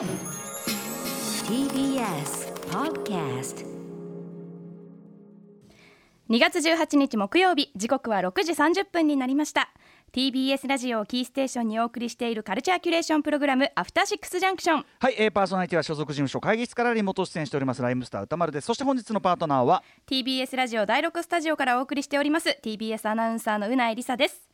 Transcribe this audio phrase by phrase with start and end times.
[0.00, 0.08] TBS
[2.70, 3.66] Podcast
[6.30, 9.68] 2月18日木曜日時刻は6時30分になりました。
[10.14, 14.86] TBS ラジオをキーステーションにお送りしているカルチャーキュレーションプログラムアフターシックスジャンクション。
[15.00, 18.64] はい、えー、パーソナリティは所属事務所会議室からリモート出演しておりますライムスター歌丸です。
[18.64, 24.48] そして本日のパートナーは？TBS ラジオ第6スタジオからお送りしております TBS アナウンサーのうないりさです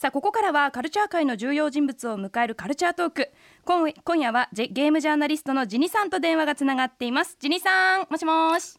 [0.00, 3.30] さあここからはカルチャー界の重要人物を迎えるカルチャートーク。
[3.66, 7.36] 今今夜はジェゲームジャーナリストのジニさんと電話がつながっています。
[7.38, 8.78] ジニさんもしもし。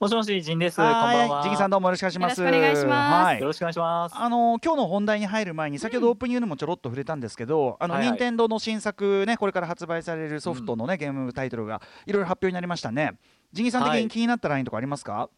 [0.00, 0.76] もしもし、ジニです。
[0.76, 1.42] こんばんは。
[1.42, 2.40] ジニさんどうもよろしくお願いします。
[2.40, 3.24] よろしくお願いします。
[3.26, 3.40] はい。
[3.40, 4.16] よろしくお願いします。
[4.16, 8.10] あの今日の本題に入る前に先ほどオープニングでもちょろっと触れたんですけど、あのはいはい。
[8.12, 13.18] 任天堂の新作ねこれから発売されるソフトのね、ゲームタイトルがいろいろ発表になりましたね。
[13.52, 14.02] ジニさん的はい。
[14.02, 15.28] に気になったラインとかありますか？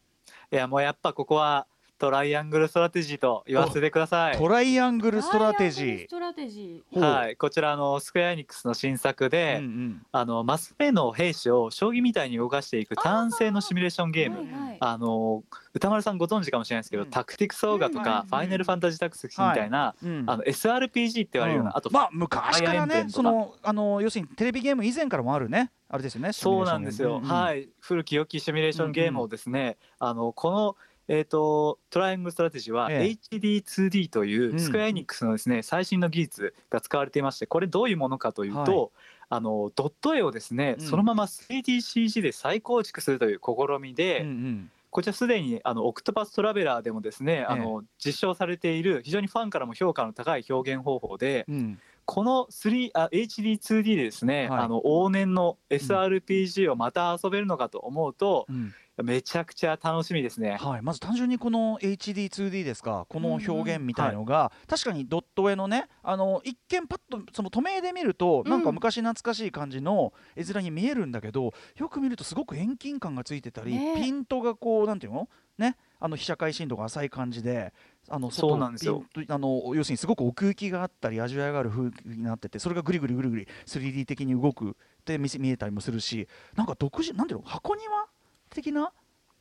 [0.53, 1.67] いや、もうやっぱここは
[2.01, 4.35] トライアングルストラテジーと言わせてください。
[4.35, 6.99] トライアングルストラテジトラテジー。
[6.99, 10.01] はい、こちらあのスクエアエニックスの新作で、うんうん。
[10.11, 14.37] あのマス目の兵士を将棋みたいに動かしていくターン制のシミュレーションゲーム。
[14.37, 20.23] はいあの宇多丸さんご存知かもしれないですけど、うんタクティクスオーガとか、うんはいファイナルファンタジータクティクスみたいな、うん。
[20.25, 21.77] あの SRPG って言われるような、うん。
[21.77, 25.71] あと、まあ昔からねそのあの要するにテレビゲーム以前からもあるね。
[25.87, 26.31] あれですよね。
[26.31, 27.27] そうなんですよ、い。
[27.27, 27.69] はい。
[27.79, 30.75] 古き良きシミュレーションゲームをですね、あのこの
[31.13, 34.55] えー、とトライアングルストラテジーはえ HD2D というん。
[34.55, 38.93] うスクエアエニックスのですね最新の技術が使われていましてこれどういうものかというと、
[39.27, 40.85] あのドット絵をですね、うん。
[40.85, 44.71] そのまま 3DCG で再構築するという試みで、うんうん。
[44.89, 51.79] こちらすでにあのオクトパストラベラーでもですね、あの実証されている非常にファンからも評価の高い表現方法でうん。
[52.05, 54.59] この3あ HD2D でですね、はい。
[54.61, 60.57] あの往年の SRPG をまた遊べるのかと思うと、うんめちゃくちゃ楽しみですね。
[60.59, 68.51] はい、まず単純にこの HD2D ですかこの表現みたいのが、確かにドット絵のねあの一見パッとその透明で見ると、うん。
[68.51, 75.29] なんか昔懐かしい感じの絵面に見えるんだけどよく見るとすごく遠近感がついてたり、ねピントがこうなんていうの？
[75.57, 75.77] ね？
[75.99, 77.73] あの被写界深度が浅い感じで
[78.09, 79.03] あのそうなんですよ。
[79.27, 84.73] あの要するにすごく奥行きがあったり味わいがある風になっててそれがぐりぐりぐりぐり 3D 的に動くっ
[85.05, 87.45] て見えたりもするしなんか独自なんていうの？
[87.45, 88.07] 箱庭
[88.55, 88.91] 的な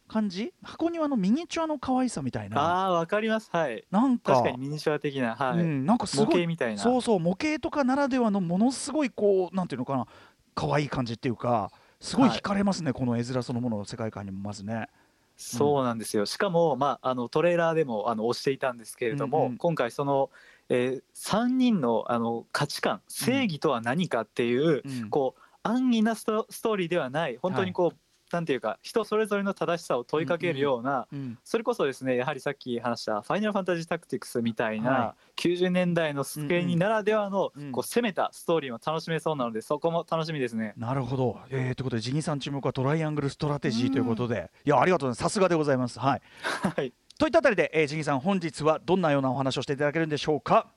[0.09, 0.53] 感じ？
[0.62, 2.87] 箱庭のミニチュアの可愛さみたいな。
[2.87, 3.50] あわかります。
[3.53, 3.84] はい。
[3.91, 4.34] なんか。
[4.34, 6.82] 確かにミニチュア的なはい、うん、なんかす模ごい型みたいな。
[6.82, 10.06] そうそう模型とかならではのものすごいこうなんていうのかな
[10.54, 11.70] 可愛い感じっていうか
[12.00, 14.32] すごい惹かれますね、この絵面そのものの世界観に。
[14.32, 14.88] もまずね。
[15.37, 16.26] そうなんですよ。
[16.26, 19.56] しかも、まあ、あのトレーラーでもあの押していたんですけれども、うんうん。
[19.56, 20.31] 今回その、
[20.69, 25.09] えー、3人のあの価値観正義とは何かっていう、うん。
[25.09, 27.97] こう安易なストストーリーではない本当にこう、
[28.33, 40.75] なんていうか人それぞれの正しさを問いかけるような、うんそれこそですねやはりさっき話した「ファイナルファンタジータクティクス」みたいな、は90年代のスクエニならではの、うんこう攻めたストーリーも楽しめそうなのでそこも楽しみですね。
[40.77, 45.33] なるほど、えー、ということでジニさん注目はトライアングルストラテジーということで、いやありがとうございます。
[45.33, 45.99] さすがでございます。
[45.99, 46.23] はい、
[46.77, 46.93] はい。
[47.19, 50.69] といったあたりで、えー、ジニさん本日はどんなようなお話をしていただけるんでしょうか？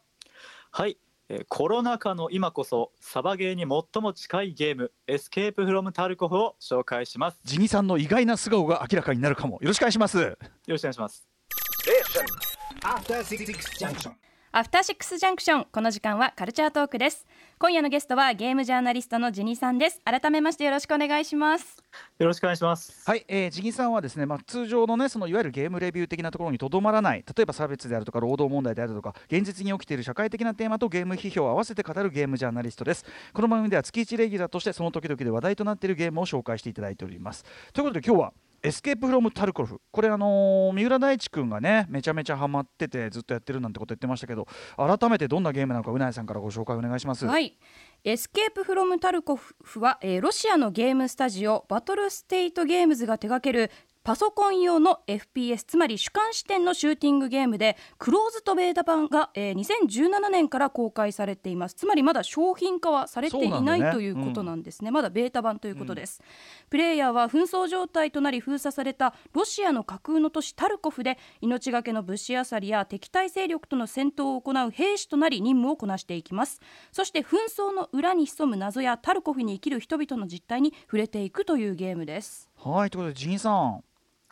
[0.71, 0.97] はい、
[1.33, 7.39] えーコロナ禍の今こそサバゲーに最も近いゲーム「エスケープフロムタルコフ」を紹介します。
[7.43, 10.19] ジニさんの意外な素顔が明らかになるかもよろしくお願いします。
[10.19, 11.27] よろしくお願いします。
[12.83, 13.45] After Six
[13.79, 14.11] Junction
[14.51, 17.25] アフターシックスジャンクションこの時間はカルチャートークです
[17.59, 20.01] 今夜のゲストはゲームジャーナリストのジニさんです。
[20.03, 21.81] 改めましてよろしくお願いします。
[22.19, 23.03] よろしくお願いします。
[23.05, 33.05] はい、えー、ジギさんはですね、まあ、通常のねそのいわゆるゲームレビュー的なところにとどまらない例えば差別であるとか労働問題であるとか現実に起きている社会的なテーマとゲーム批評を合わせて語るゲームジャーナリストです。
[33.33, 37.45] この番組では月1レギュラーとしてその時々で話題となっているゲームを紹介していただいております。
[37.71, 38.33] ということで今日は
[38.65, 44.47] エスケープフロムタルコフこれあのー三浦大知君がねめちゃめちゃハマっててずっとやってるなんてこと言ってましたけど
[44.77, 47.25] 改めてどんなゲームなのかうなえさんからご紹介お願いします。
[47.25, 47.57] はい。
[48.05, 53.69] エスケープフロムタルコフは、えーロシアのゲームスタジオバトルステイトゲームズが手掛ける
[54.03, 61.75] パソコン用の FPS つまり主観視点のシューティングゲームでクローズドベータ版が、えー2017年から公開されています。
[61.75, 63.91] つまりまだ商品化はされていない、ね。
[63.93, 66.21] ということなんですね、まだベータ版ということです、
[66.69, 76.59] プレイヤーは紛争状態となり封鎖されたロシアの架空の都市タルコフで命がけの物資漁りや敵対勢力との戦闘を行う兵士となり任務をこなしていきます。
[76.91, 82.49] そして紛争の裏に潜む謎やタルコフに生きる人々の実態に触れていくというゲームです。
[82.57, 83.83] はいということでジンさん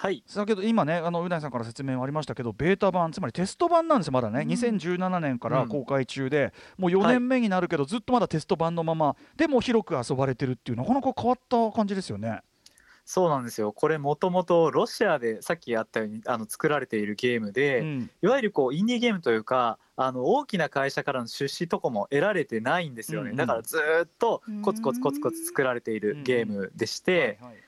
[0.02, 12.40] はい、先ほど今ねあのうなぎさんから説明ありましたけどベータ版つまりテスト版なんですよまだね、2017年から公開中で、もう4年目になるけど、ずっとまだテスト版のままでも広く遊ばれてるっていうなかなか変わった感じですよね。
[13.06, 13.74] そうなんですよ。
[13.74, 18.10] これもともとロシアでさっきあったようにあの作られているゲームで、うん。
[18.24, 23.38] いわゆるこうインディーゲームというか、あの大きな会社からの出資とかも得られてないんですよね、うんうん。
[23.38, 27.62] だからずーっとコツコツコツコツ作られているゲームでして、はいはい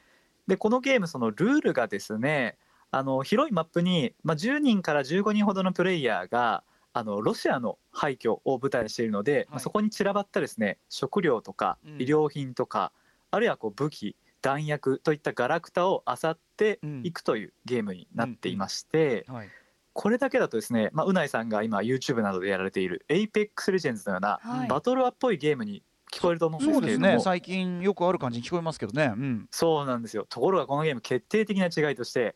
[0.48, 2.58] でこのゲームそのルールがですね
[2.92, 6.64] あの広いマップに、まあ、10人から15人ほどのプレイヤーが
[6.94, 11.92] あのロシアの廃墟を舞台にしているので、まあそこに散らばったですね食料とかうん。
[11.94, 12.92] 衣料品とか、
[13.32, 19.50] あるいはこう武器弾薬といったガラクタを漁っていくというゲームになっていまして、はい。
[19.94, 24.68] これだけだとですね、まあ、うないさんが今 YouTube などでやられている Apex Legends のようなはい。
[24.68, 25.82] バトルアっぽいゲームに
[26.14, 27.24] 聞こえると思うんでそうですすけれども、ね。
[27.24, 29.14] 最近よくある感じに聞こえますけどね。
[29.16, 29.48] うん。
[29.50, 30.26] そうなんですよ。
[30.30, 32.36] ところがこのゲーム決定的な違いとして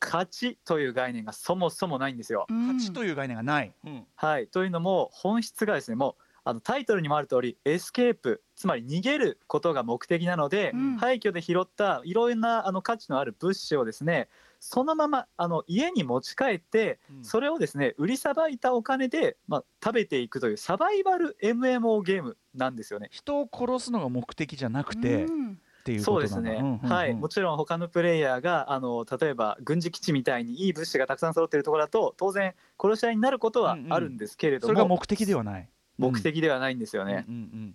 [0.00, 2.46] 勝ちという概念がそもそもないんですよ。
[2.50, 2.66] うん。
[2.76, 4.04] 勝ちという概念がない、うん。
[4.14, 10.96] はい、というのも本質がですねもうあのタイトルにもある通りエスケープつまり逃げることが目的なので、うん。
[10.98, 14.28] 廃墟で拾ったいろんなあの価値のある物資をですね
[14.66, 17.24] そのままあの家に持ち帰ってうん。
[17.24, 23.08] それをですね売りさばいたお金で、まあ、食べていくというサバイバル MMO ゲームなんですよね。
[23.12, 25.58] 人を殺すのが目的じゃなくて、っうん。
[25.84, 26.90] ていうそうことなんだですね、うんうんうん。
[26.90, 35.68] はい、もちろん他のプレイヤーがあの例えば軍事基地みたいにいい物資がたくさん揃っているところだと当然殺し合いになることはあるんですけれども、それが目的ではない。
[35.98, 37.26] 目的ではないんですよね。
[37.28, 37.74] うんうん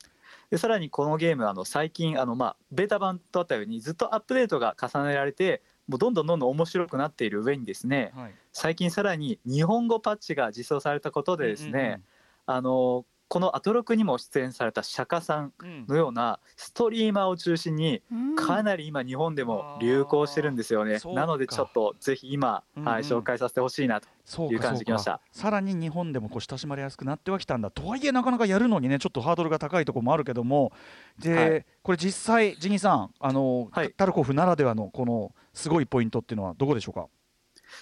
[0.50, 8.36] でさらにこのゲームあの最近あの、まあ、ベータ版とあったようにずっとアップデートが重ねられてもうどんどんどんどん面白くなっている上にですねうんはい。
[8.54, 12.02] 最近さらに日本語パッチが実装されたことでですね、
[12.46, 15.54] あのこのアトロクにも出演された釈迦さん
[15.88, 18.36] のようなストリーマーを中心にうん。
[18.36, 21.22] かなり今日本でも流行してるんですよね、そうか。
[21.22, 22.90] なのでちょっとぜひ今、うんうん。
[22.90, 24.08] はい、紹介させてほしいなと。
[24.52, 25.22] いう感じできました。
[25.32, 27.70] さらに日本でもこう親しまれやすくなってはきたんだ。
[27.70, 30.72] とはいえなかなかやるのにねちょっとハードルが高いところもあるけども。
[31.20, 31.66] で、はい。
[31.84, 33.92] これ実際ジニーさんあの、はい。
[33.92, 37.08] タルコフならではのこのすごいポイントっていうのはどこでしょうか？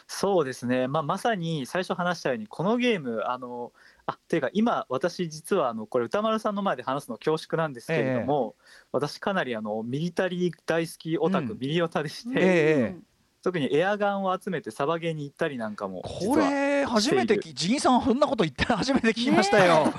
[0.06, 3.72] そうですね、まあ、まさに最初話したようにこのゲームあの
[4.08, 8.56] あっていうか今私実はあのこれ歌丸さんの前で話すの恐縮なんですけれども、
[8.94, 11.60] 私かなりあのミリタリー大好きオタク、うん。
[11.60, 12.98] ミリオタでして、ええ。
[13.44, 19.92] 特にエアガンを集めてサバゲーに行ったりなんかも実こはれ初めてきジニーさんそんなこと言って 初めて聞きましたよ。
[19.92, 19.94] は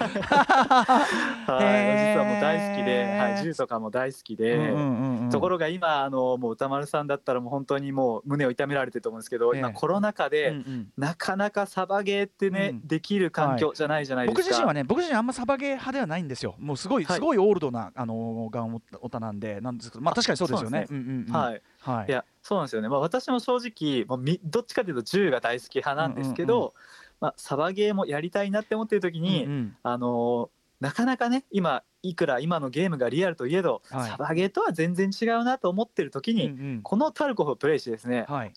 [1.51, 4.57] い、実はもう大好きで、はい、銃とかも大好きで。
[4.57, 9.61] うんうんところが今あのもう歌丸さんだったらもう本当にもう胸を痛められてると思うんですけど、ええ。
[9.61, 10.89] 今コロナ禍で、うんうん。
[10.97, 12.87] なかなかサバゲーってね、うん。
[12.87, 14.43] できる環境じゃないじゃないですか。
[14.43, 16.55] 僕自身はね僕自身あんまサバゲー派ではないんですよ。
[16.59, 17.17] もうすごい、はい。
[17.17, 20.85] すごいオールドなあのガンオタなんでなんですけどまああ確かにそうですよね。
[20.89, 21.33] そううんうんうん。
[21.33, 22.07] はい、はい。
[22.09, 26.73] いやそうなんですよね、まあ、私も正直もうみどっちかというと銃が大好き派なんですけど、うんうん。
[27.21, 29.77] まあ、サバゲーもやりたいなって思ってる時に、うんうん。
[29.83, 34.11] あのーなかなかね今いくら今のゲームがリアルといえど、はい。
[34.11, 36.83] サバゲーとは全然違うなと思ってる時に、うんうん。
[36.83, 38.53] このタルコフをプレイしてですね、はい。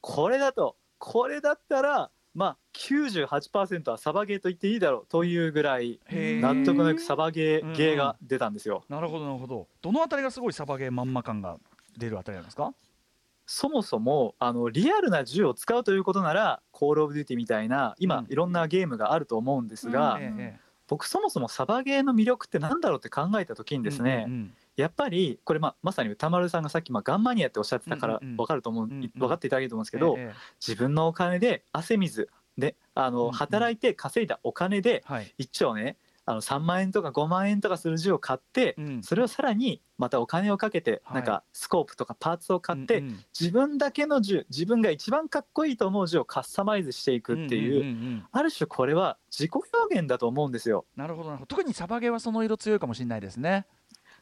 [0.00, 7.74] これだとこれだったらまあ98%はサバゲーと言っていいだろうというぐらい納得のいくサバゲうんうん。
[7.74, 8.84] ーゲーが出たんですよ。
[8.88, 9.68] なるほどなるほど。
[9.82, 11.58] どのあたりがすごいサバゲーまんま感が
[11.96, 12.72] 出るあたりなんですか？
[13.46, 18.26] そもそもあのリアルな銃を使うということなら「コール・オブ・デューティ」みたいな今、うん。
[18.28, 20.22] いろんなゲームがあると思うんですが、うん。
[20.22, 30.34] ええ僕そもそもサバゲーの魅力って何だろうって考えた時にですね、うんうんやっぱりこれ、まあ、まさに宇多丸さんがさっき、まあ、ガンマニアっておっしゃってたから分かると思う、分かっていただけると思うんですけど、ええ
[30.66, 35.34] 自分のお金で汗水であの、働いて稼いだお金ではい。
[35.36, 35.96] 一応ね
[36.30, 39.02] あの3万円とか5万円とかする銃を買って、うん。
[39.02, 41.14] それをさらにまたお金をかけて、はい。
[41.16, 43.24] なんかスコープとかパーツを買って、うんうん。
[43.38, 48.26] 自分だけの銃自分が一番かっこいいと思う銃をカスタマイズしていくっていう,、んんんん。
[48.30, 50.86] ある種これは自己表現だと思うんですよ。
[50.96, 51.46] なるほどなるほど。
[51.46, 53.66] 特にサバゲーはその色強いかもしれないですね。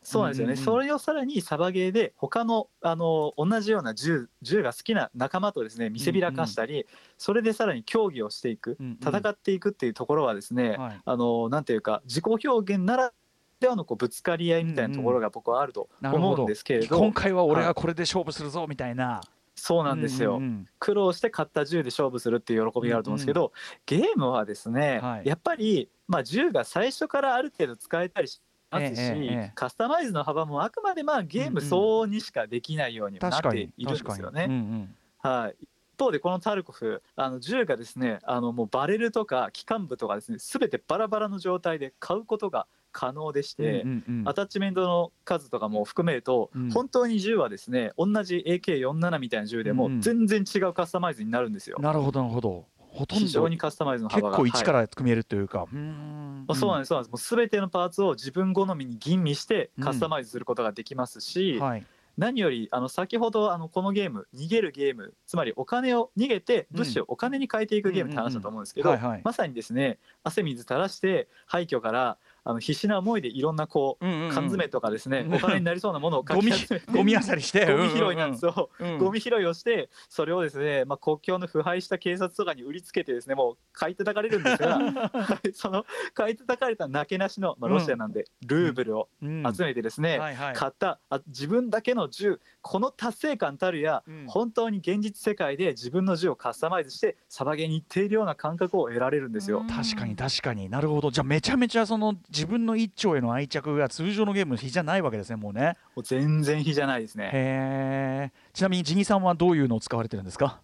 [0.02, 0.64] そうなんですよね、うんうんうん。
[0.64, 6.86] それをさらにサバゲーで他のあの同じような銃銃が好きな仲間とですね見せびらかしたり、
[7.16, 8.98] それでさらに競技をしていく、うんうん。
[9.00, 11.00] 戦っていくっていうところはですね、はい。
[11.04, 13.12] あのなんていうか自己表現なら
[13.60, 19.20] ではのこうぶつかり合いみたいなところが僕はあると思うんですけれど、今回は俺がこれで勝負するぞみたいな。
[19.60, 23.52] そうなんですよ、うんうん苦労して買った銃で勝負するっていう喜びがあると思うんですけど、
[23.86, 25.28] ゲームはですね、はい。
[25.28, 28.40] やっぱり、まあ、銃が最初からある程度使えたりし
[28.70, 34.12] ますし、ええええカスタマイズの幅もあくまでまあゲーム相応にしかできないようにはなっているんで。
[34.14, 34.46] すよね。
[34.48, 35.56] うんうんはい
[35.98, 51.78] 一方でこのタルコフあの銃がですねあのもうバレルとか機関部とかですね全てバラバラの状態で買うことが可能でして、うんうんうんアタッチメントの数とかも含めると、うん本当に銃はですね同じ AK47 みたいな銃でもうんうん全然違うカスタマイズになるんですよ。
[51.80, 52.64] なるほどなるほど。
[52.98, 55.66] ほとんど非常にカスタマイズの結幅がはい構一から組めるというか。
[55.72, 56.44] うーん。
[56.48, 57.30] まあそうなんですそうなんです。
[57.30, 59.84] もう全てのパーツを自分好みに吟味してうん。
[59.84, 61.86] カスタマイズすることができますし、はい。
[62.18, 69.22] 何よりあの先ほどあのこのゲーム逃げるゲームつまりお金を逃げて物資をお金に変えていくゲームって話だと思うんですけど、うんうんうんはいはい。
[69.24, 74.30] まさにですね汗水垂らして廃墟からあの必死な思いでいろんなこううんうんうん。
[74.30, 75.34] 缶詰とかですね、うん。
[75.34, 78.86] お金になりそうなものをかゴミき集めてゴミ漁りしてゴミ拾いなんですよ、うん。
[78.86, 89.54] うんうんゴミ拾いをしてそれをですね、まあ、国境の腐敗した警察とかに売りつけてですねもう買い叩かれるんですが はいその買い叩かれたなけなしの、まあ、ロシアなんで、ルーブルをうん。
[89.54, 90.54] 集めてですね、はいはい。
[90.54, 94.26] 買ったあ自分だけの銃この達成感たるや、うん。
[94.26, 99.64] 本当に現実世界で自分の銃をカスタマイズしてサバゲーに行っているような感覚を得られるんですよ。
[99.68, 100.68] 確かに確かに。
[100.68, 101.10] なるほど。
[101.10, 105.76] じゃあめちゃめちゃその自分の一丁への愛着が通常のゲームの比じゃないわけですねもうね。
[105.96, 108.32] もう全然比じゃないですね。
[108.52, 110.60] ちなみにジニさんはどういうのを使われてるんですか？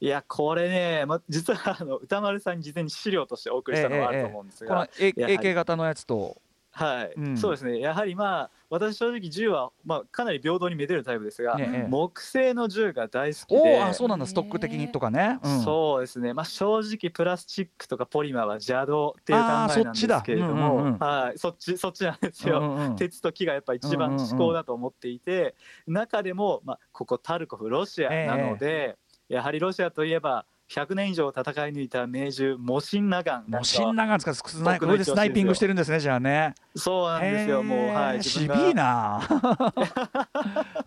[0.00, 6.40] いやこれね、ま、実はあの歌丸さんに事前に資料としてお送りしたのがあると思うんですが、この A- やはり AK 型のやつと
[6.76, 7.36] はい、うん。
[7.38, 7.80] そうですね。
[7.80, 11.86] やはりまあ私正直銃は、まあ、かなり平等にめでるタイプですが、ねえ。
[11.88, 13.78] 木製の銃が大好きおで。
[13.78, 14.26] おあそうなんだ。
[14.26, 15.60] ストック的にとかね、うん。
[15.62, 20.24] そうですね、まあ、正直プラスチックとかポリマーは邪道っていう考えなんですけれどそっちだ。
[20.26, 22.58] うんうんはいそっちそっちなんですよ。
[22.58, 22.96] うんうんうん。
[22.96, 25.54] 鉄と木がやっぱ一番至高だと思っていて、
[25.86, 28.98] 中でも、まあ、ここタルコフロシアなので、
[29.30, 36.54] やはりロシアといえば100年以上戦い抜いた名銃モシンナガンなんかもうシンナガン使ってスナイスナイピングしてるんですねじゃあね。
[36.74, 39.20] そうなんですよもうはいシビ自分が。
[39.20, 39.74] ーな。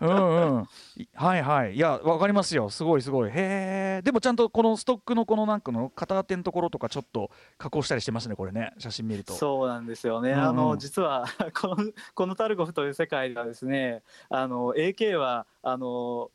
[0.00, 0.68] うんうん。
[0.96, 1.74] いはいはい。
[1.74, 2.68] いやわかりますよ。
[2.68, 3.30] すごいすごい。
[3.30, 3.32] へ
[3.98, 8.72] えでもちゃんとこのストックのこのなんかの片手のところとかちょっと加工したりしてますねこれね。
[8.78, 9.32] 写真見ると。
[9.32, 10.48] そうなんですよね、うんうん。
[10.48, 11.24] あの実は
[11.58, 11.76] この
[12.14, 16.30] このタルコフという世界ではですねあの AK はあの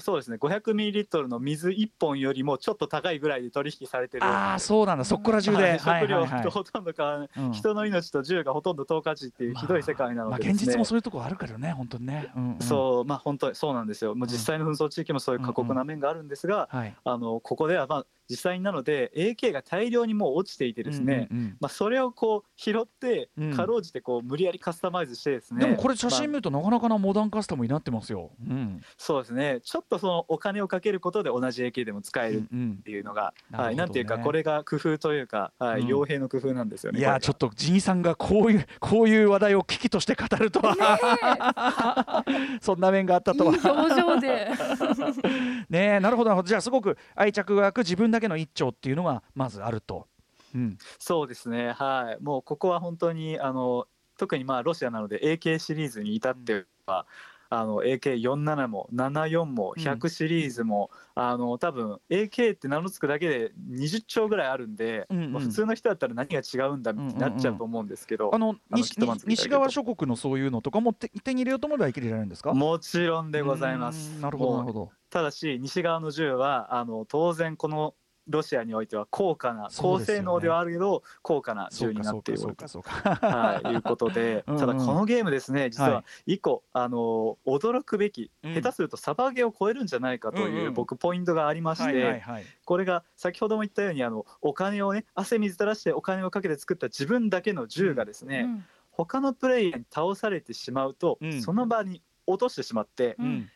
[0.00, 0.36] そうですね。
[0.40, 4.24] 500ミリリットルの水1本よりもちょっと高いぐらいで取引されてる。
[4.24, 5.04] ああそうなんだ。
[5.04, 5.78] そこら中で、はい。
[5.78, 7.52] 食料とほとんど変わらない、うん。
[7.52, 13.04] 人の命と銃がほとんど等価値っていうひどい世界なのまあ、でですね、現実もそういうところあるからね本当にね、うんうん、そう。
[13.04, 14.14] まあ本当にそうなんですよ。
[14.14, 16.94] もう実際の紛争地域もそういう過酷な面があるんですが、はい。
[17.04, 21.56] あのここではまあ実際なので AK が大量にもう落ちていてですね、うんうんうん。
[21.60, 23.52] まあ、それをこう拾ってうん。
[23.52, 28.30] かろうじてこう無理やりカスタマイズしてですね、でもこれ写真見まあるとなかなかなモダンカスタムになってますよ。
[28.48, 28.80] うん。
[28.96, 29.60] そうですね。
[29.62, 33.64] ちょっとそのお金をかけることで同じ AK でも使えるっうんていうのが、なるほどね。
[33.64, 37.00] はい、なんていうかこれが工夫というか、はいうん傭兵の工夫なんですよね。
[37.00, 42.24] いやちょっとジニさんがこういうこういう話題を危機として語るとは、
[42.62, 44.48] そんな面があったといいは表情で
[45.68, 46.48] ねえなるほどなるほど。
[46.48, 50.06] じゃあすごく愛着が湧く自分だけの一丁っていうのがまずあると。
[50.54, 51.72] うん、そうですね。
[51.72, 52.22] はい。
[52.22, 53.86] もうここは本当にあの
[54.18, 57.06] 特にまあロシアなので AK シリーズに至っては、
[57.48, 59.82] あの AK47 も74もうん。
[59.82, 65.32] 100シリーズも、あの多分 AK って名の付くだけで20丁ぐらいあるんで、うんうん。
[65.32, 72.52] まあ普通の人だったら何が違うんだうんうんうんってなっちゃうと思うんですけど、あのあの西キットマンズみたい西側諸国のそういうのとかも手手に入れようと思えば生きれられるんですか？
[72.52, 74.10] もちろんでございまうす。
[74.18, 74.90] んなるほどなるほど。
[75.12, 77.94] ただし西側の銃はあの当然この
[78.28, 80.04] ロシアにおいては高価な、ね。
[80.04, 82.54] 性能ではあるけど高価な銃になっている。
[82.54, 82.90] かそうか。
[83.20, 88.54] はい、いうことで ただこのゲームですね実はは一個、あの驚くべき、うん。
[88.54, 90.74] 下手するとサバゲーを超えるんじゃないかという、うんうん。
[90.74, 92.44] 僕ポイントがありまして、はいはいはい。
[92.64, 98.64] これが先ほども言ったようにあのお金をね汗水垂らしてお金をかけて作った自分だけの銃がですね、うん。
[98.92, 101.42] 他のプレイヤーに倒されてしまうと、うん。
[101.42, 103.50] その場に落としてしまって、うん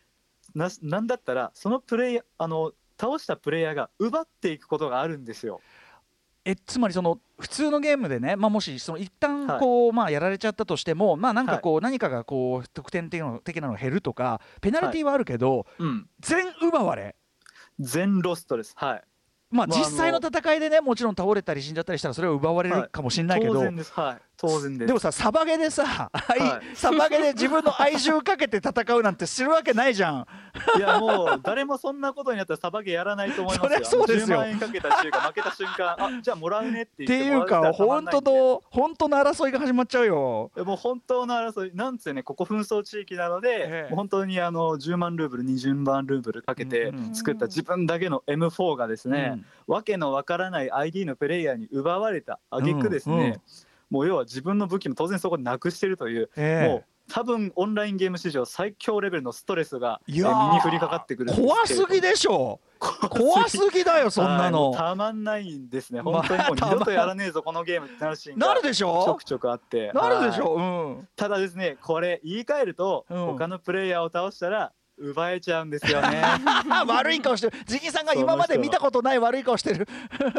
[0.57, 5.61] ななんだったらそのプレイヤーあの倒したプレイヤーが奪っていくことがあるんですよ。
[6.47, 17.17] えつまりその普通のゲームでね、まあ、もしその一旦こう、まあやられちゃったとしても、まあ、なんかこう、何かがこう得点的なの的なのが減るとかペナルティーはあるけど、うん、全奪われ、
[17.81, 18.75] 全ロストです。
[18.77, 19.03] はい。
[19.51, 23.93] まあ、実際の戦いでねもちろん倒れたり死んじゃったりしたらそれを奪われるかもしれないけど、当然です。
[23.93, 24.26] はい。
[24.37, 24.87] 当然です。
[24.87, 26.77] でもさサバゲでさ、愛はい。
[26.77, 30.27] サバゲで自分の愛情かけて戦うなんてするわけないじゃん。
[30.77, 33.85] いやもう誰もそんなことになったらサバゲーやらないと思いますよ。
[33.85, 34.39] そうですよ。
[34.39, 40.51] 10万円かけた銃が負けた瞬間、あじゃあもらうねってって言っていうか本当との本当の争いが始まっちゃうよ。
[40.57, 41.73] もう本当の争い。
[41.75, 43.95] なんつうねここ紛争地域なので、ええ。
[43.95, 49.33] 本当にあの10万ルーブル20万ルーブルかけて作った自分だけの M4 がですね、
[49.69, 49.75] うん。
[49.75, 53.41] わけのわからない ID のプレイヤーに奪われた挙句ですね、うんうん
[53.91, 56.69] もう要は自分の武器も当然そこでなくしてるという、ええ。
[56.69, 62.61] もう多分オンラインゲーム史上最強レベルのストレスが身に降りかかってくる怖すぎでしょ。
[62.81, 64.71] 怖すぎだよそんなの。
[64.71, 66.03] うたまんないんですね。
[66.03, 69.93] まあ本当にもう二度とやらねえぞこのゲームってなるシーンがなるでしちょょくちょくあって。
[69.95, 70.49] なるでしはい。
[70.49, 70.61] ょう
[71.03, 71.09] ん。
[71.15, 73.27] ただですねこれ言い換えると、うん。
[73.27, 76.23] 他のプレイヤーを倒したら奪えちゃうんですよね。
[76.89, 77.57] 悪い顔してる。
[77.67, 79.87] ジギさんが今まで見たことない悪い顔してる。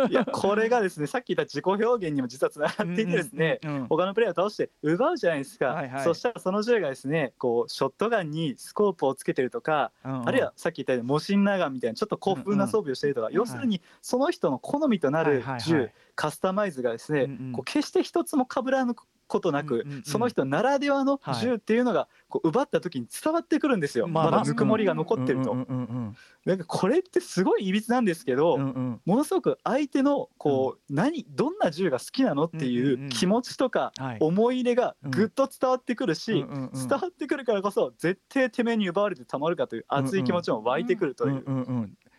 [0.09, 3.81] いやこれがですね さっき言った自己表現にも実はつながっていてですね、うんうん。
[3.81, 6.03] うん他のプレイヤーを倒して奪うじゃないですか、はいはい。
[6.03, 10.27] そしたらその銃がですねこうショットガンにスコープをつけてるとか、うんうん。
[10.27, 15.93] あるいはさっき言ったようにモシンナーガンみたいなちょっと高風な装備をしているとか、ん要するにその人の好みとなるはいはい銃、はい。
[16.15, 17.51] カスタマイズがですね、うんうん。
[17.53, 18.95] こう決して一つも被らぬ
[19.27, 34.17] ことなく、その人ならではの銃っていうのがこう奪った時に伝わってくるんですよ、まだぬくもりが残ってると、なんかこれってすごいいびつなんですけど、ものすごく相手のこう、何どんな銃が好きなのっていううん気持ちとかはい。
[34.19, 41.43] 思い入れがぐっと伝わってくるし、伝わってくるからこそ絶対てめえに奪われてたまるかという熱い気持ちも湧いてくるという、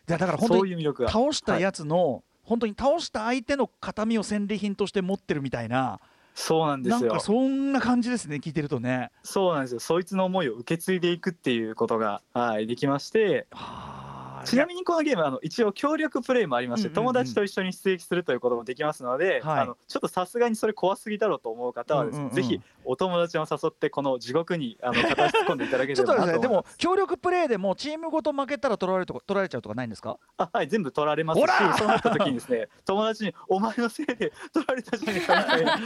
[0.07, 1.11] だから本当そうにいう魅力が。
[1.11, 6.01] 倒したやつの、本当に倒した相手の形見を戦利品として持ってるみたいな
[6.41, 7.01] そうなんですよ。
[7.01, 9.11] なんかそんな感じですね聞いてるとね。
[9.25, 9.81] そうなんですよ。
[9.81, 13.49] そいつの思いを受け継いでいくっていうことが、はい、できまして。
[13.51, 14.08] はあ
[14.45, 19.61] ちなみにこのゲームあの一応協力プレイもありまして、友達と一緒に出撃するということもできますので、はい。
[19.61, 26.13] あのちょっとさすがにそれ怖すぎだろうと思う方はですね、うんぜひお友達を誘ってこの地獄にあの片足突っ込んでいただければなと。
[26.15, 26.65] っとですねでも。
[26.79, 30.19] 協力プレーでもチームごと負けたら取られるとか取られちゃうとかないんですか？
[30.39, 31.45] あはい全部取られますし
[31.79, 35.73] そうなった時にですね友達に「お前のせいで取られたじゃねえか」みたいな。
[35.73, 35.77] え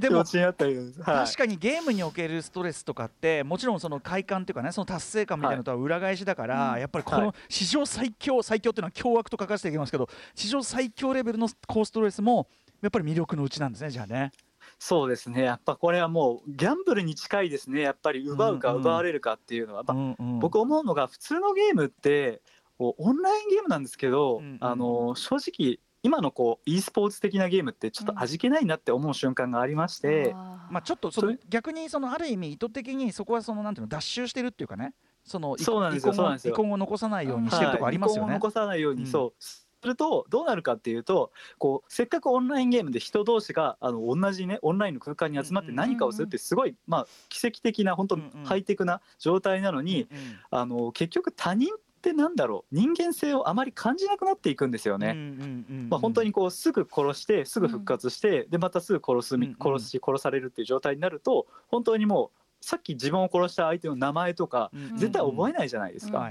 [0.03, 12.49] でも確かにゲームにおけるストレスとかってもちろんその快感っていうかねその達成感みたいなのとは裏返しだから、はいやっぱりこはの史上最強最強っていうのは凶悪と書かせていきますけど史上最強レベルの高ストレスも
[12.81, 14.33] やっぱり魅力のうちなんですねじゃあね。
[14.79, 15.43] そうですね。
[15.43, 17.83] やっぱこれはもうギャンブルに近いですね。
[17.83, 20.39] やっぱり奪うか奪われるかっていうのは、やっぱうんうん。
[20.41, 22.43] 僕思うのが普通のゲームって
[22.79, 24.59] オンラインゲームなんですけど、うんうん。
[24.61, 30.73] あの正直今のこう e スポーツ的なゲームってちょっと味気ないなって思う瞬間がありまして、あー。
[30.73, 34.95] まあ、ちょっとその逆にそのある意味意図的にそこはそのなんていうの脱臭してるっていうかね。
[35.25, 36.55] その遺そうなんですよ遺そうなんですよ。
[36.55, 38.33] 遺恨を残さないようにしてるとこありますよね。
[38.33, 39.07] はい遺恨を残さないように、うん。
[39.07, 39.43] そう。
[39.83, 48.45] するとどうなるかっていうとこうせっかくオンラインゲームで人同士があの同じねオンラインの空間に集まってうんうん何かをするってすごい、まあ、奇跡的な本当うんうん。
[48.45, 50.19] ハイテクな状態なのに、うん。
[50.51, 51.69] あの結局他人
[52.03, 55.11] ってなんだろう人間性をあまり感じなくなっていくんですよね。
[55.11, 55.89] うんうんうんうん。
[55.89, 66.29] まあ、本当にこうすぐ殺してすぐ復活して、でまたすぐ殺す殺し殺されるっていう状態になると本当にもうさっき自分を殺した相手の名前とかうんうん絶対覚えないじゃないですか、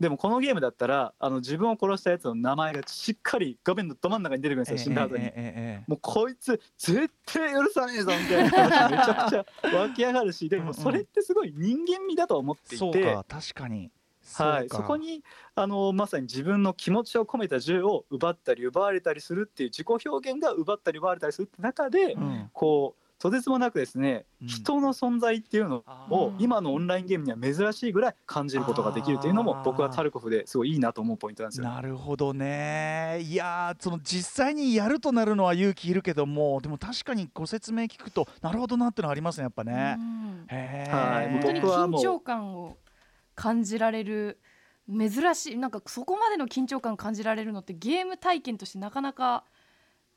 [0.00, 5.30] でもこのゲームだったらあの自分を殺したやつの名前がしっかり画面のど真ん中に出てくるんですよ、死んだ後に。
[5.86, 10.68] もうこいつ絶対許さねえぞみたいな話めちゃくちゃ湧き上がるしでうんうん。
[10.68, 13.90] もそれってすごい人間味だと思っていそうてか確かに
[14.32, 15.22] はい、そこに
[15.54, 22.50] あのまさに自分の気持ちを込めた銃を奪ったり奪われたりするっていう自己表現が奪ったり奪われたりするって中で、うん。
[22.52, 24.48] こうとてつもなくですね、うん。
[24.48, 31.64] 人の存在っていうのをうん今のオンラインゲームには珍しいぐらい感じることができるというのも僕はタルコフですごいいいなと思うポイントなんですよ。
[31.66, 33.20] なるほどね。
[33.22, 39.96] いやーその実際にやるとなるのは勇気いるけどもでも確かにご説明聞くとなるほどなってのはありますねやっぱね。
[39.98, 40.02] う。
[40.02, 40.46] ん。
[40.50, 41.26] へはい。
[41.28, 42.76] ー本当に緊張感を
[43.34, 44.38] 感じられる
[44.88, 49.44] 珍しいなんかそこまでの緊張感感じられるのってゲーム体験としてなかなか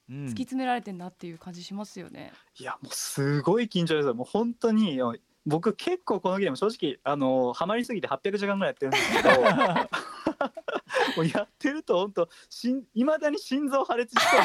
[0.10, 2.32] うん突き詰められてんなっていう感じしますよね。
[2.60, 5.00] いやもうすごい緊張ですよもう本当に
[5.46, 9.30] 僕結構このゲーム正直あのハマりすぎて800時間ぐらいやってるんですけど
[11.16, 12.30] もうやってると本当
[12.94, 14.42] いまだに心臓破裂しそう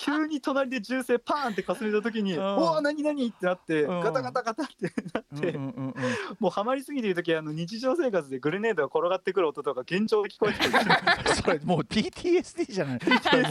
[0.00, 2.44] 急に隣で銃声パーンってかすめた時に「うん。
[2.56, 4.00] おお何何?」ってなってうん。
[4.00, 5.94] ガタガタガタってなって、うんうんうんうん。
[6.38, 11.34] もうハマりすぎてる時はあの日常生活でグレネードが転がってくる音とか幻聴で聞こえてくる。
[11.34, 13.00] それもう PTSD じゃない。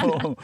[0.06, 0.36] も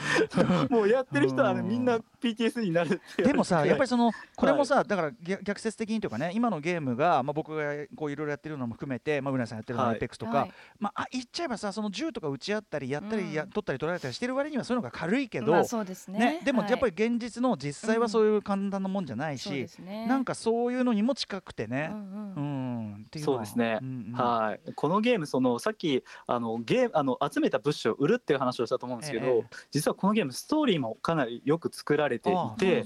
[0.69, 1.67] うもうやってる人はあのうん。
[1.69, 9.93] みんな PTSD になるでもさやっぱりそのこれもさ、だから逆逆説的にというかね今のゲームが、まあ、僕がこういろいろやってるのも含めて、まあ、宇多丸さんやってるのはい。
[9.95, 10.51] エイペックスとか、はい。
[10.79, 13.49] まあ、あ言っちゃえばさその銃とか撃ち合ったりやったりや、うん。
[13.49, 16.19] 取ったり取られたりしてる割にはそういうのが軽いけど、まあそうですね。
[16.19, 16.71] ねでもはい。
[16.71, 20.05] やっぱり現実の実際はそういう簡単なもんじゃないそうでし、すね。
[20.07, 21.89] なんかそういうのにも近くてね。
[21.91, 22.35] うんうん。
[22.35, 23.37] うんっていうのは。
[23.37, 23.79] そうですね。
[23.81, 24.13] んうん。
[24.13, 29.43] はい、このゲームそのさっきあのゲームあの集めた物資を売るっていう話をしたと思うんですけど、ええ。
[29.71, 32.85] 実はこのゲームストーリーもかなりよく作られていて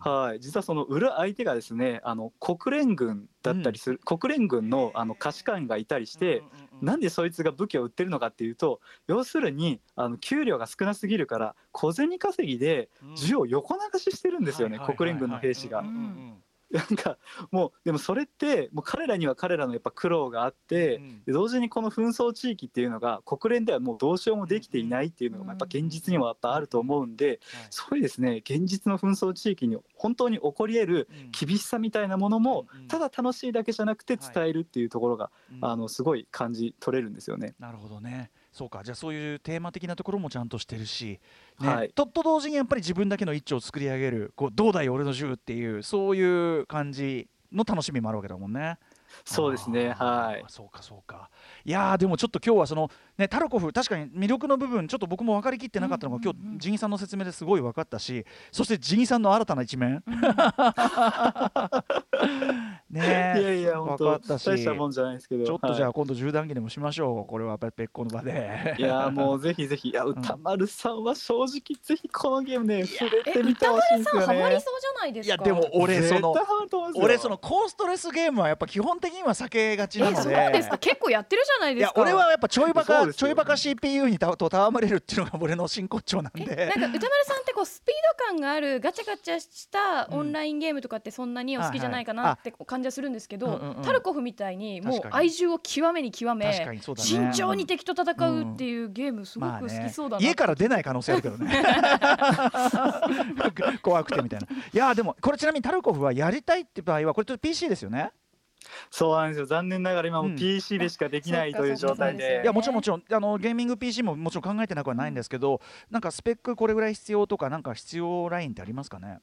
[0.00, 15.80] はい、実はその売る相手がですねあの国連軍だったりする、国連軍のあの下士官がいたりして、うんうんうんなんでそいつが武器を売ってるのかっていうと要するにあの給料が少なすぎるから小銭稼ぎで銃を横流ししてるんですよね、国連軍の兵士が。
[15.80, 16.43] うんうん
[16.74, 17.18] なんか
[17.52, 21.24] もうでもそれってもう彼らには彼らのやっぱ苦労があって、うん。
[21.24, 25.48] で同時にこの紛争地域っていうのが国連ではもうどうしようもできていないっていうのがうん。
[25.50, 27.38] やっぱ現実にもやっぱあると思うんで、はい。
[27.70, 31.30] そういうですね現実の紛争地域に本当に起こり得るうん。
[31.30, 35.58] 厳しさみたいなものもうんただ楽しいだけじゃなくて伝えるっていうところが、うん。
[35.64, 37.54] あのすごい感じ取れるんですよね。
[37.58, 41.18] なるほどねそうかじゃあそういうテーマ的なところもちゃんとしてるし、
[41.60, 48.78] ねはいとと同時にやっぱり自分だけの一丁を作り上げるこうどうだい俺の銃っていうそういう感じの楽しみもあるわけだもんね。
[49.24, 50.44] そうですねはい。
[50.48, 51.30] そうかそうか。
[51.64, 60.02] いやーでもちょっと今日はそのねタルコフ確かに魅力の部分ちょっと僕も分かりきってなかったのが、うんうんうん今日ジギさんの説明ですごい分かったしそしてジギさんの新たな一面。
[62.90, 68.74] ねいやえいや本当わかったし大したもんじゃないですけどちょっとじゃあは今度10段切でもしましょうこれはやっぱり別個の場で。
[68.78, 69.90] い、いやもうぜひぜひ。
[69.90, 76.34] いや歌丸さんは正直ぜひこのゲームね触れえてみて歌ほしいんですよ丸さんハマりねそうじゃないですかいやでも俺その
[76.96, 80.78] 俺その高ストレスゲームはやっぱ基本的には避けがちなえそうのでですか。
[80.78, 82.00] 結構やってるじゃないいですか。
[82.00, 86.44] や俺はやっぱちょいバカちょいバカ CPU にたと戯れるっていうのが俺の真骨頂なんで。
[86.44, 93.82] なんか歌丸さんってこうスピード感があるガチャガチャしたオンラインゲームとかってそんなにお好きじゃないかなって感じはするんですけど、うんうんうん。
[93.82, 99.86] タルコフみたいにもう愛獣を極めに極め、慎重に敵と戦うっていうゲームすごく好まあね。
[99.88, 101.64] きそうだな、家から出ない可能性あるけどね。
[103.82, 104.46] 怖くてみたいな。
[104.46, 108.10] いやでもこれちなみにタルコフはやりたいって場合はこれちょっと PC ですよね
[108.90, 109.46] そうなんですよ。
[109.46, 110.32] 残念ながら今うん。
[110.32, 112.42] も PC でしかできないという状態で。
[112.42, 113.02] いやもちろんもちろん。
[113.10, 119.18] あのゲーミング PC ももちろん考えてなくはないんですけどなんかスペックこれぐらい必要とかなんか必要ラインってありますかね？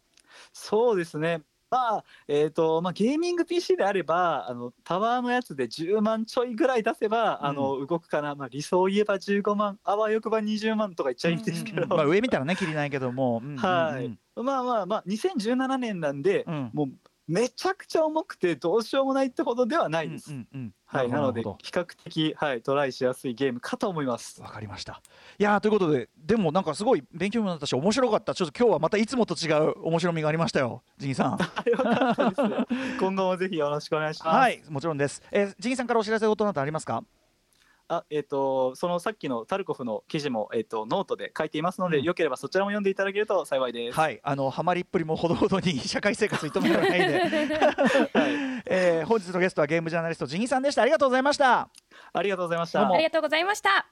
[0.54, 1.42] そうですね。
[1.72, 13.58] まあえーとまあ、ゲーミング PC であればあのタワーのやつで10万ちょいぐらい出せば、あの動くかな、まあ、理想を言えば15万あわよくば20万とか言っちゃいいんですけど、うんうんまあ上見たらねきりないけども、うんうんうん。
[13.58, 14.20] はい。
[14.36, 16.72] まあまあまあ2017年なんで、うん。
[16.74, 16.90] もう
[17.28, 20.32] めちゃくちゃ重くてどうしようもないってほどではないです。
[20.32, 24.42] うんうんうんはい、なので比較的、はい、トライしやすいゲームかと思います。
[24.42, 25.02] わかりました
[25.40, 31.38] いやーということででもなんかすごい勉強にもなったし面白かったちょっと今日はまたいつもと違う面白みがありましたよジギさん。
[33.00, 34.36] 今後もぜひよろしくお願いします。
[34.36, 37.04] はいもちろんです、えー、ジニさんからお知らせ事などありますか？
[37.94, 42.04] あえっ、とそのさっきのタルコフの記事もえっ、とノートで書いていますので、うん。
[42.06, 44.00] よければそちらも読んでいただけると幸いです。
[44.00, 44.22] はい。
[44.24, 48.62] あのハマりっぷりもほどほどに 社会生活に止められないで、 はい。
[48.66, 50.84] えー、本日のゲストはゲームジャーナリストジギさんでした。
[50.84, 51.68] ありがとうございました。
[52.14, 52.88] ありがとうございました。
[52.88, 53.88] ありがとうございました。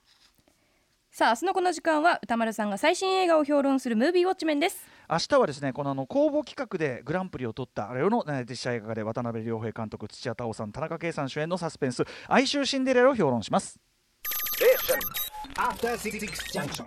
[1.11, 13.79] さあ明日のこの時間は歌丸さんが最新映画を評論するムービーウォッチメンです明日はですねこのあの公募企画でグランプリを取ったあれの、ね、実写映画で渡辺良平監督土屋太鳳さん田中圭さん主演のサスペンス「哀愁シンデレラ」を評論します
[15.57, 16.85] After the junction.